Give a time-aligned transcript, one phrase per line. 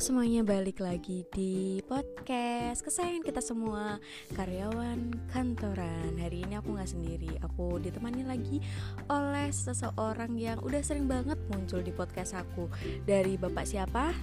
[0.00, 4.00] semuanya, balik lagi di podcast kesayangan kita semua
[4.32, 6.16] Karyawan kantoran.
[6.16, 8.64] Hari ini aku gak sendiri, aku ditemani lagi
[9.12, 12.72] oleh seseorang yang udah sering banget muncul di podcast aku.
[13.04, 14.16] Dari bapak siapa?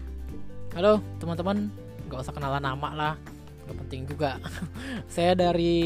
[0.74, 1.70] Halo teman-teman,
[2.10, 3.14] gak usah kenalan nama lah
[3.70, 4.42] Gak penting juga.
[5.14, 5.78] Saya dari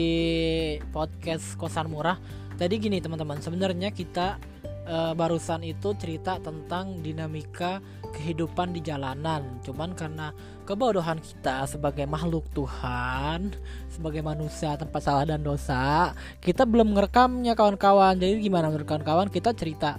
[0.96, 2.16] podcast Kosan Murah.
[2.56, 4.40] Tadi gini teman-teman, sebenarnya kita
[4.88, 7.84] uh, barusan itu cerita tentang dinamika
[8.14, 9.60] kehidupan di jalanan.
[9.64, 10.36] Cuman karena
[10.68, 13.56] kebodohan kita sebagai makhluk Tuhan,
[13.88, 16.12] sebagai manusia tempat salah dan dosa,
[16.44, 18.20] kita belum ngerekamnya kawan-kawan.
[18.20, 19.32] Jadi gimana menurut kawan-kawan?
[19.32, 19.98] Kita cerita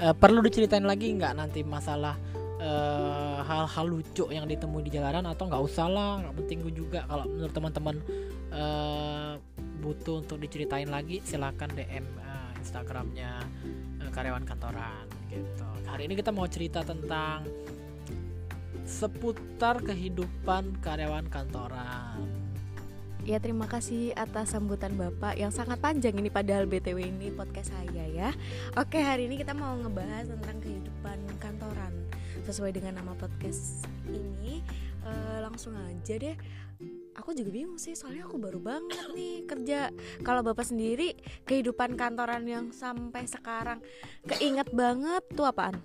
[0.00, 2.18] uh, perlu diceritain lagi nggak nanti masalah
[2.62, 7.02] eh, hal-hal uh, lucu yang ditemui di jalanan atau nggak usah lah nggak penting juga
[7.10, 7.96] kalau menurut teman-teman
[8.54, 9.34] uh,
[9.82, 12.06] butuh untuk diceritain lagi silahkan DM
[12.62, 13.42] Instagramnya
[14.10, 17.44] karyawan kantoran gitu hari ini kita mau cerita tentang
[18.88, 22.18] seputar kehidupan karyawan kantoran.
[23.22, 28.02] Ya terima kasih atas sambutan Bapak yang sangat panjang ini padahal BTW ini podcast saya
[28.10, 28.34] ya.
[28.74, 31.94] Oke hari ini kita mau ngebahas tentang kehidupan kantoran
[32.42, 34.58] sesuai dengan nama podcast ini.
[35.06, 36.34] Uh, langsung aja deh
[37.16, 39.92] aku juga bingung sih soalnya aku baru banget nih kerja
[40.24, 41.12] kalau bapak sendiri
[41.44, 43.80] kehidupan kantoran yang sampai sekarang
[44.24, 45.76] keinget banget tuh apaan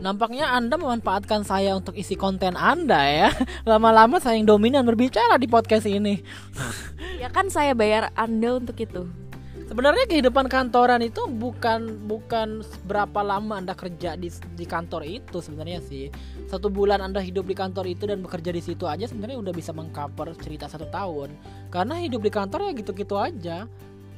[0.00, 3.30] Nampaknya Anda memanfaatkan saya untuk isi konten Anda ya.
[3.70, 6.24] Lama-lama saya yang dominan berbicara di podcast ini.
[7.20, 9.04] ya kan saya bayar Anda untuk itu.
[9.70, 14.26] Sebenarnya kehidupan kantoran itu bukan bukan berapa lama Anda kerja di
[14.58, 16.10] di kantor itu sebenarnya sih.
[16.50, 19.70] Satu bulan anda hidup di kantor itu dan bekerja di situ aja sebenarnya udah bisa
[19.70, 21.30] mengcover cerita satu tahun.
[21.70, 23.70] Karena hidup di kantor ya gitu-gitu aja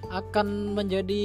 [0.08, 1.24] akan menjadi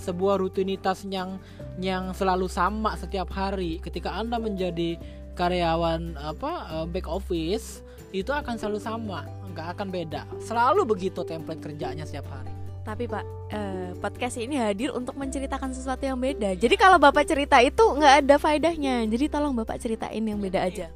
[0.00, 1.36] sebuah rutinitas yang
[1.76, 3.84] yang selalu sama setiap hari.
[3.84, 4.96] Ketika anda menjadi
[5.36, 7.84] karyawan apa eh, back office
[8.16, 10.24] itu akan selalu sama nggak akan beda.
[10.40, 12.57] Selalu begitu template kerjanya setiap hari
[12.88, 16.56] tapi Pak, eh, podcast ini hadir untuk menceritakan sesuatu yang beda.
[16.56, 19.04] Jadi kalau Bapak cerita itu nggak ada faedahnya.
[19.04, 20.88] Jadi tolong Bapak ceritain yang beda aja.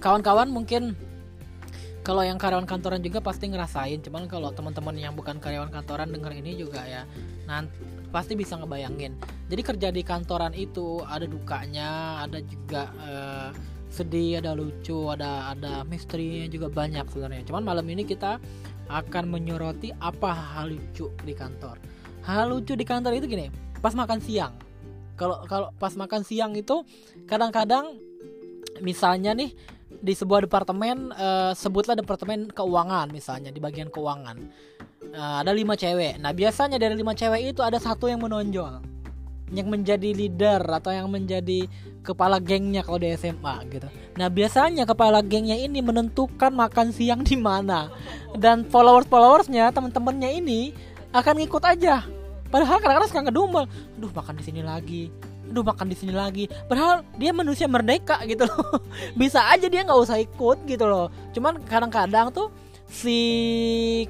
[0.00, 0.96] Kawan-kawan mungkin
[2.00, 4.00] kalau yang karyawan kantoran juga pasti ngerasain.
[4.00, 7.04] Cuman kalau teman-teman yang bukan karyawan kantoran denger ini juga ya,
[7.44, 7.76] nanti
[8.08, 9.12] pasti bisa ngebayangin.
[9.52, 13.48] Jadi kerja di kantoran itu ada dukanya, ada juga eh,
[13.92, 17.44] sedih, ada lucu, ada ada misterinya juga banyak sebenarnya.
[17.44, 18.40] Cuman malam ini kita
[18.90, 21.78] akan menyoroti apa hal lucu di kantor.
[22.26, 23.46] Hal lucu di kantor itu gini,
[23.78, 24.52] pas makan siang.
[25.14, 26.82] Kalau kalau pas makan siang itu
[27.30, 27.96] kadang-kadang
[28.82, 29.52] misalnya nih
[30.00, 34.40] di sebuah departemen uh, sebutlah departemen keuangan misalnya di bagian keuangan
[35.12, 36.16] uh, ada lima cewek.
[36.18, 38.80] Nah biasanya dari lima cewek itu ada satu yang menonjol
[39.50, 41.66] yang menjadi leader atau yang menjadi
[42.00, 43.88] kepala gengnya kalau di SMA gitu.
[44.16, 47.90] Nah biasanya kepala gengnya ini menentukan makan siang di mana
[48.38, 50.70] dan followers followersnya teman-temannya ini
[51.10, 52.06] akan ngikut aja.
[52.50, 55.02] Padahal kadang-kadang suka ngedumel, aduh makan di sini lagi,
[55.46, 56.44] aduh makan di sini lagi.
[56.66, 58.82] Padahal dia manusia merdeka gitu loh.
[59.20, 61.14] Bisa aja dia nggak usah ikut gitu loh.
[61.30, 62.50] Cuman kadang-kadang tuh
[62.90, 63.18] si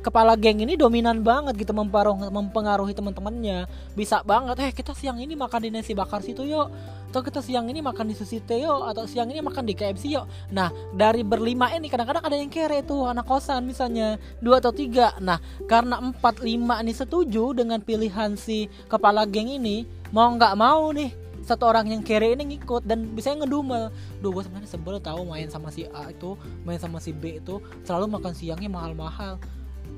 [0.01, 3.69] kepala geng ini dominan banget gitu mempengaruhi, teman-temannya.
[3.93, 6.73] Bisa banget eh kita siang ini makan di nasi bakar situ yuk.
[7.13, 8.81] Atau kita siang ini makan di sushi yuk.
[8.89, 10.25] Atau siang ini makan di KFC yuk.
[10.49, 14.17] Nah dari berlima ini kadang-kadang ada yang kere tuh anak kosan misalnya.
[14.41, 15.13] Dua atau tiga.
[15.21, 15.37] Nah
[15.69, 21.20] karena empat lima ini setuju dengan pilihan si kepala geng ini mau nggak mau nih
[21.51, 23.91] satu orang yang kere ini ngikut dan bisa ngedumel.
[24.23, 27.59] Duh gue sebenarnya sebel tahu main sama si A itu main sama si B itu
[27.83, 29.43] selalu makan siangnya mahal-mahal.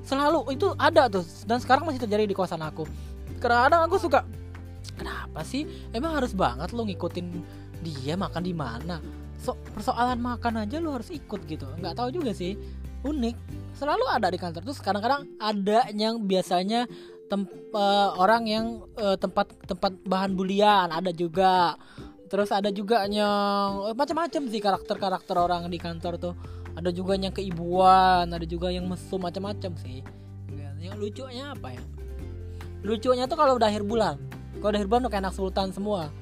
[0.08, 2.88] Selalu itu ada tuh dan sekarang masih terjadi di kosan aku.
[3.36, 4.24] Kadang aku suka
[4.96, 5.68] kenapa sih?
[5.92, 7.26] Emang harus banget lo ngikutin
[7.84, 8.96] dia makan di mana?
[9.42, 11.66] So, persoalan makan aja lo harus ikut gitu.
[11.82, 12.54] Nggak tahu juga sih.
[13.02, 13.36] Unik.
[13.74, 14.62] Selalu ada di kantor.
[14.62, 16.86] Terus kadang-kadang ada yang biasanya
[17.32, 18.66] tem uh, orang yang
[19.00, 21.80] uh, tempat tempat bahan bulian ada juga.
[22.28, 26.34] Terus ada juga yang uh, macam-macam sih karakter-karakter orang di kantor tuh.
[26.76, 30.04] Ada juga yang keibuan ada juga yang mesum macam-macam sih.
[30.76, 31.82] Yang lucunya apa ya?
[32.84, 34.20] Lucunya tuh kalau udah akhir bulan.
[34.60, 36.12] Kalau udah akhir bulan udah kayak anak sultan semua.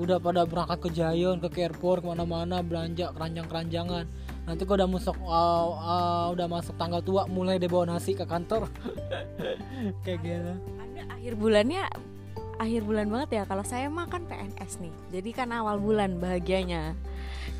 [0.00, 4.08] Udah pada berangkat ke Jayon ke Carrefour ke mana-mana belanja keranjang-keranjangan
[4.48, 8.24] nanti kok udah masuk uh, uh, udah masuk tanggal tua mulai deh bawa nasi ke
[8.24, 8.66] kantor.
[10.04, 11.84] Kayak gitu ada akhir bulannya
[12.58, 13.42] akhir bulan banget ya.
[13.46, 14.94] Kalau saya makan PNS nih.
[15.14, 16.98] Jadi kan awal bulan bahagianya.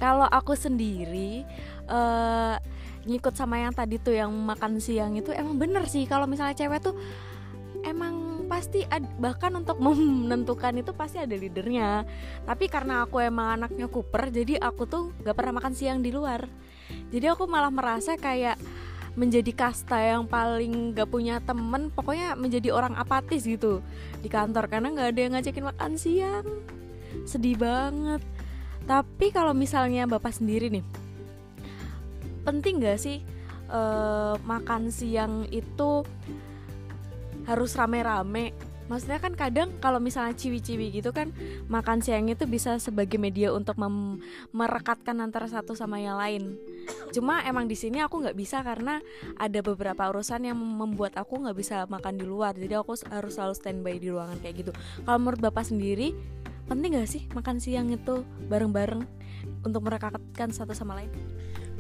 [0.03, 1.47] Kalau aku sendiri
[1.87, 2.59] uh,
[3.07, 6.05] ngikut sama yang tadi tuh yang makan siang itu emang bener sih.
[6.05, 6.99] Kalau misalnya cewek tuh
[7.87, 12.03] emang pasti ad, bahkan untuk menentukan itu pasti ada leadernya.
[12.43, 16.43] Tapi karena aku emang anaknya Cooper jadi aku tuh gak pernah makan siang di luar
[17.09, 18.61] jadi aku malah merasa kayak
[19.19, 23.83] menjadi kasta yang paling gak punya temen pokoknya menjadi orang apatis gitu.
[24.23, 26.47] Di kantor karena nggak ada yang ngajakin makan siang.
[27.27, 28.23] Sedih banget.
[28.87, 30.87] Tapi kalau misalnya bapak sendiri nih
[32.47, 33.21] penting gak sih
[33.69, 36.07] uh, makan siang itu
[37.45, 38.57] harus rame-rame?
[38.89, 41.29] Maksudnya kan kadang kalau misalnya ciwi-ciwi gitu kan
[41.69, 43.77] makan siang itu bisa sebagai media untuk
[44.49, 46.57] merekatkan antara satu sama yang lain
[47.13, 49.01] cuma emang di sini aku nggak bisa karena
[49.37, 52.55] ada beberapa urusan yang membuat aku nggak bisa makan di luar.
[52.55, 54.73] Jadi aku harus selalu standby di ruangan kayak gitu.
[55.05, 56.15] Kalau menurut bapak sendiri
[56.69, 59.01] penting gak sih makan siang itu bareng-bareng
[59.65, 61.09] untuk merekatkan satu sama lain?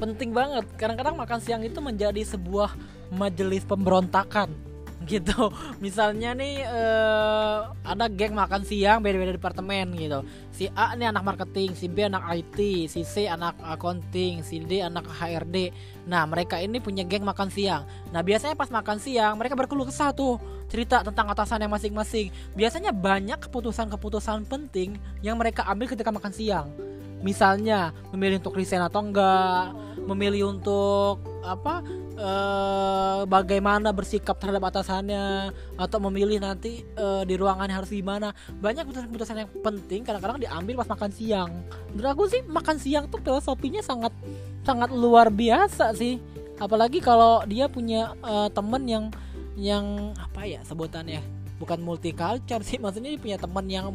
[0.00, 0.64] Penting banget.
[0.80, 2.72] Kadang-kadang makan siang itu menjadi sebuah
[3.12, 4.48] majelis pemberontakan
[5.04, 5.52] gitu.
[5.84, 10.20] Misalnya nih uh, ada geng makan siang beda-beda departemen gitu.
[10.52, 12.58] Si A nih anak marketing si B anak IT
[12.92, 15.72] si C anak accounting si D anak HRD
[16.04, 17.88] nah mereka ini punya geng makan siang.
[18.12, 20.36] Nah biasanya pas makan siang mereka berkeluh kesah tuh
[20.68, 22.28] cerita tentang atasannya masing-masing.
[22.52, 26.87] Biasanya banyak keputusan-keputusan penting yang mereka ambil ketika makan siang
[27.20, 29.74] misalnya memilih untuk resign atau enggak
[30.08, 31.84] memilih untuk apa
[32.16, 38.32] uh, bagaimana bersikap terhadap atasannya atau memilih nanti uh, di ruangan harus gimana.
[38.58, 41.50] Banyak keputusan-keputusan yang penting kadang-kadang diambil pas makan siang.
[41.92, 44.12] Menurut aku sih makan siang tuh filosofinya sangat
[44.64, 46.16] sangat luar biasa sih.
[46.56, 49.04] Apalagi kalau dia punya uh, temen yang
[49.58, 51.18] yang apa ya sebutannya
[51.58, 53.86] bukan multicultural sih maksudnya dia punya temen yang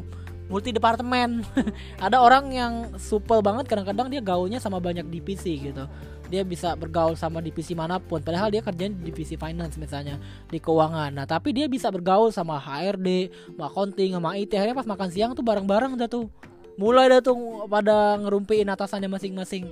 [0.52, 1.44] multi departemen
[2.06, 5.88] ada orang yang supel banget kadang-kadang dia gaulnya sama banyak divisi gitu.
[6.32, 10.18] Dia bisa bergaul sama divisi mana pun padahal dia kerjanya di divisi finance misalnya
[10.50, 11.14] di keuangan.
[11.14, 15.32] Nah tapi dia bisa bergaul sama HRD sama accounting sama IT akhirnya pas makan siang
[15.38, 16.28] tuh bareng-bareng udah tuh.
[16.74, 19.70] Mulai dah tuh pada ngerumpiin atasannya masing-masing.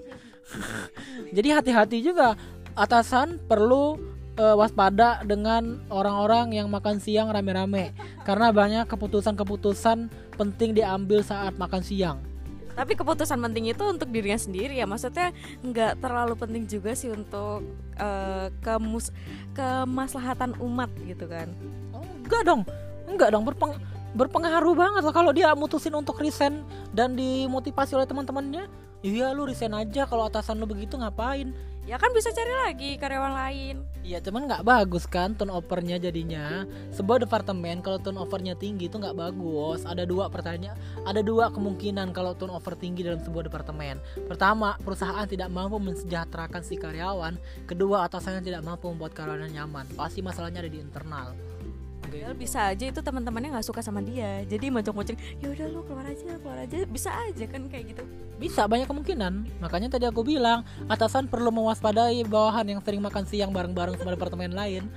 [1.35, 2.37] Jadi hati-hati juga.
[2.77, 3.97] Atasan perlu
[4.39, 7.91] uh, waspada dengan orang-orang yang makan siang rame-rame.
[8.23, 12.17] Karena banyak keputusan-keputusan penting diambil saat makan siang.
[12.71, 14.87] Tapi keputusan penting itu untuk dirinya sendiri ya.
[14.87, 17.61] Maksudnya nggak terlalu penting juga sih untuk
[17.99, 19.11] uh, kemus
[19.53, 21.51] kemaslahatan umat gitu kan.
[21.91, 22.61] Oh, enggak dong.
[23.05, 23.43] Enggak dong.
[23.43, 23.75] Berpeng
[24.11, 28.65] berpengaruh banget lah kalau dia mutusin untuk resign dan dimotivasi oleh teman-temannya.
[29.03, 30.07] Iya lu resign aja.
[30.07, 31.51] Kalau atasan lu begitu ngapain
[31.89, 33.75] ya kan bisa cari lagi karyawan lain.
[34.01, 36.65] Iya cuman nggak bagus kan turnovernya jadinya.
[36.93, 39.85] Sebuah departemen kalau turnovernya tinggi itu nggak bagus.
[39.85, 44.01] Ada dua pertanyaan ada dua kemungkinan kalau turnover tinggi dalam sebuah departemen.
[44.25, 47.37] Pertama perusahaan tidak mampu mensejahterakan si karyawan.
[47.69, 49.85] Kedua atasannya tidak mampu membuat karyawan nyaman.
[49.93, 51.50] Pasti masalahnya ada di internal
[52.11, 54.43] Padahal bisa aja itu teman-temannya nggak suka sama dia.
[54.43, 56.83] Jadi mocok-mocok ya udah lu keluar aja keluar aja.
[56.83, 58.03] Bisa aja kan kayak gitu.
[58.35, 59.63] Bisa banyak kemungkinan.
[59.63, 64.51] Makanya tadi aku bilang atasan perlu mewaspadai bawahan yang sering makan siang bareng-bareng sama departemen
[64.51, 64.91] lain.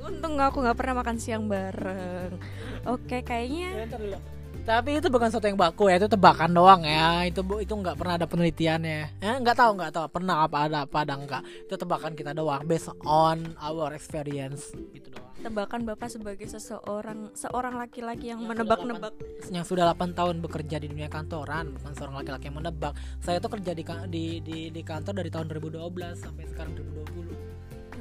[0.00, 2.40] Untung aku nggak pernah makan siang bareng.
[2.88, 4.18] Oke kayaknya ya,
[4.62, 7.28] tapi itu bukan sesuatu yang baku ya itu tebakan doang ya.
[7.28, 9.20] Itu itu nggak pernah ada penelitiannya.
[9.20, 10.06] Ya nggak tahu nggak tahu.
[10.08, 14.72] Pernah apa ada apa ada enggak itu tebakan kita doang based on our experience.
[14.94, 19.12] Gitu doang tebakan bapak sebagai seseorang seorang laki-laki yang menebak-nebak.
[19.50, 22.94] yang sudah 8 tahun bekerja di dunia kantoran bukan seorang laki-laki yang menebak.
[23.18, 25.82] Saya tuh kerja di di di, di kantor dari tahun 2012
[26.14, 27.52] sampai sekarang 2020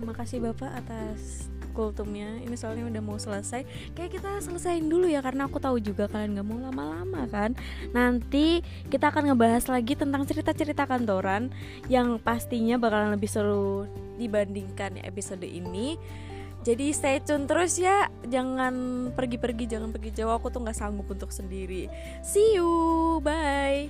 [0.02, 1.46] terima kasih bapak atas
[1.78, 2.42] kultumnya.
[2.42, 3.94] Ini soalnya udah mau selesai.
[3.94, 7.54] Kayak kita selesain dulu ya karena aku tahu juga kalian gak mau lama-lama kan?
[7.94, 11.54] Nanti kita akan ngebahas lagi tentang cerita-cerita kantoran
[11.88, 13.86] yang pastinya bakalan lebih seru
[14.18, 16.02] dibandingkan episode ini
[16.62, 18.10] jadi stay tune terus ya.
[18.30, 18.74] Jangan
[19.18, 20.34] pergi-pergi jangan pergi jauh.
[20.34, 21.90] Aku tuh nggak sanggup untuk sendiri.
[22.22, 23.18] See you.
[23.26, 23.90] Bye.